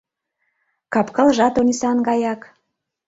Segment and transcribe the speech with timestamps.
[0.93, 2.41] Кап-кылжат Онисан гаяк.